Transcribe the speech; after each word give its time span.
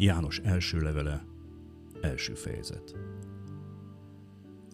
János 0.00 0.38
első 0.38 0.78
levele, 0.78 1.24
első 2.00 2.34
fejezet. 2.34 2.96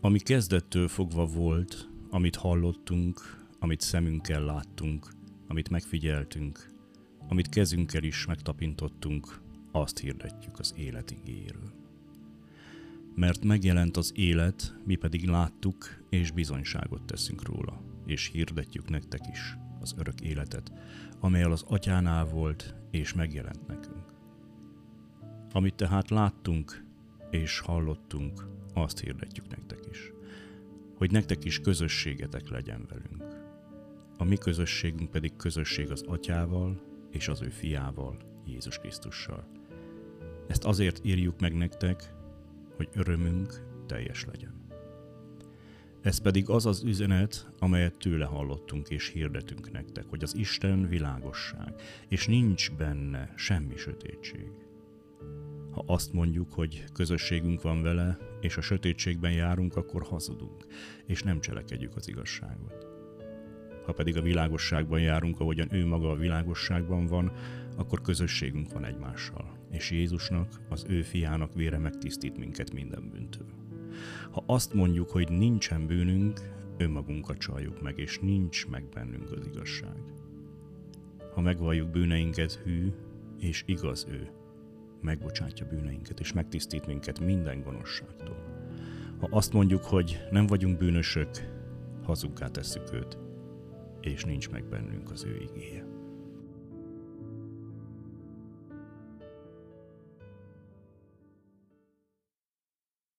Ami 0.00 0.18
kezdettől 0.18 0.88
fogva 0.88 1.26
volt, 1.26 1.88
amit 2.10 2.36
hallottunk, 2.36 3.44
amit 3.58 3.80
szemünkkel 3.80 4.44
láttunk, 4.44 5.08
amit 5.48 5.68
megfigyeltünk, 5.70 6.70
amit 7.28 7.48
kezünkkel 7.48 8.02
is 8.02 8.26
megtapintottunk, 8.26 9.40
azt 9.72 9.98
hirdetjük 9.98 10.58
az 10.58 10.74
élet 10.76 11.10
igéről. 11.10 11.72
Mert 13.14 13.44
megjelent 13.44 13.96
az 13.96 14.12
élet, 14.14 14.74
mi 14.84 14.94
pedig 14.94 15.26
láttuk, 15.26 16.04
és 16.08 16.30
bizonyságot 16.30 17.02
teszünk 17.02 17.42
róla, 17.42 17.82
és 18.06 18.30
hirdetjük 18.32 18.88
nektek 18.88 19.20
is 19.32 19.56
az 19.80 19.94
örök 19.98 20.20
életet, 20.20 20.72
amelyel 21.20 21.52
az 21.52 21.64
atyánál 21.68 22.24
volt, 22.24 22.74
és 22.90 23.12
megjelent 23.14 23.66
nekünk. 23.66 24.13
Amit 25.56 25.74
tehát 25.74 26.10
láttunk 26.10 26.84
és 27.30 27.58
hallottunk, 27.58 28.46
azt 28.72 29.00
hirdetjük 29.00 29.48
nektek 29.48 29.78
is, 29.90 30.12
hogy 30.96 31.10
nektek 31.10 31.44
is 31.44 31.60
közösségetek 31.60 32.48
legyen 32.48 32.86
velünk. 32.88 33.36
A 34.18 34.24
mi 34.24 34.36
közösségünk 34.36 35.10
pedig 35.10 35.36
közösség 35.36 35.90
az 35.90 36.02
atyával 36.02 36.80
és 37.10 37.28
az 37.28 37.42
ő 37.42 37.48
fiával, 37.48 38.16
Jézus 38.46 38.78
Krisztussal. 38.78 39.46
Ezt 40.46 40.64
azért 40.64 41.00
írjuk 41.04 41.40
meg 41.40 41.54
nektek, 41.54 42.12
hogy 42.76 42.88
örömünk 42.94 43.62
teljes 43.86 44.24
legyen. 44.24 44.54
Ez 46.00 46.18
pedig 46.18 46.48
az 46.48 46.66
az 46.66 46.82
üzenet, 46.82 47.48
amelyet 47.58 47.94
tőle 47.94 48.24
hallottunk 48.24 48.88
és 48.88 49.08
hirdetünk 49.08 49.72
nektek, 49.72 50.04
hogy 50.08 50.22
az 50.22 50.36
Isten 50.36 50.88
világosság, 50.88 51.74
és 52.08 52.26
nincs 52.26 52.72
benne 52.72 53.32
semmi 53.36 53.76
sötétség. 53.76 54.63
Ha 55.74 55.84
azt 55.86 56.12
mondjuk, 56.12 56.52
hogy 56.52 56.84
közösségünk 56.92 57.62
van 57.62 57.82
vele, 57.82 58.18
és 58.40 58.56
a 58.56 58.60
sötétségben 58.60 59.32
járunk, 59.32 59.76
akkor 59.76 60.02
hazudunk, 60.02 60.66
és 61.06 61.22
nem 61.22 61.40
cselekedjük 61.40 61.96
az 61.96 62.08
igazságot. 62.08 62.86
Ha 63.84 63.92
pedig 63.92 64.16
a 64.16 64.22
világosságban 64.22 65.00
járunk, 65.00 65.40
ahogyan 65.40 65.74
ő 65.74 65.86
maga 65.86 66.10
a 66.10 66.16
világosságban 66.16 67.06
van, 67.06 67.32
akkor 67.76 68.00
közösségünk 68.00 68.72
van 68.72 68.84
egymással, 68.84 69.58
és 69.70 69.90
Jézusnak, 69.90 70.60
az 70.68 70.84
ő 70.88 71.02
fiának 71.02 71.54
vére 71.54 71.78
megtisztít 71.78 72.38
minket 72.38 72.72
minden 72.72 73.10
bűntől. 73.10 73.48
Ha 74.30 74.42
azt 74.46 74.74
mondjuk, 74.74 75.10
hogy 75.10 75.28
nincsen 75.28 75.86
bűnünk, 75.86 76.40
önmagunkat 76.76 77.38
csaljuk 77.38 77.82
meg, 77.82 77.98
és 77.98 78.18
nincs 78.18 78.66
meg 78.66 78.88
bennünk 78.88 79.32
az 79.32 79.46
igazság. 79.46 79.96
Ha 81.34 81.40
megvalljuk 81.40 81.90
bűneinket, 81.90 82.52
hű 82.52 82.92
és 83.38 83.62
igaz 83.66 84.06
ő, 84.10 84.30
megbocsátja 85.04 85.66
bűneinket, 85.66 86.20
és 86.20 86.32
megtisztít 86.32 86.86
minket 86.86 87.20
minden 87.20 87.62
gonoszságtól. 87.62 88.36
Ha 89.18 89.28
azt 89.30 89.52
mondjuk, 89.52 89.84
hogy 89.84 90.26
nem 90.30 90.46
vagyunk 90.46 90.78
bűnösök, 90.78 91.28
hazugká 92.02 92.48
tesszük 92.48 92.92
őt, 92.92 93.18
és 94.00 94.24
nincs 94.24 94.50
meg 94.50 94.64
bennünk 94.64 95.10
az 95.10 95.24
ő 95.24 95.36
igéje. 95.36 95.84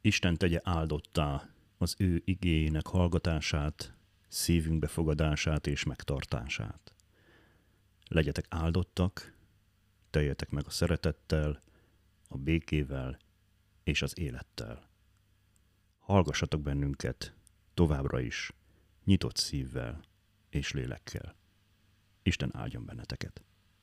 Isten 0.00 0.36
tegye 0.36 0.60
áldottá 0.62 1.50
az 1.78 1.94
ő 1.98 2.22
igéjének 2.24 2.86
hallgatását, 2.86 3.94
szívünk 4.28 4.78
befogadását 4.78 5.66
és 5.66 5.84
megtartását. 5.84 6.94
Legyetek 8.08 8.46
áldottak, 8.48 9.35
teljetek 10.16 10.50
meg 10.50 10.66
a 10.66 10.70
szeretettel, 10.70 11.62
a 12.28 12.36
békével 12.36 13.18
és 13.82 14.02
az 14.02 14.18
élettel. 14.18 14.88
Hallgassatok 15.98 16.60
bennünket 16.60 17.34
továbbra 17.74 18.20
is, 18.20 18.52
nyitott 19.04 19.36
szívvel 19.36 20.00
és 20.50 20.72
lélekkel. 20.72 21.36
Isten 22.22 22.50
áldjon 22.56 22.84
benneteket! 22.84 23.42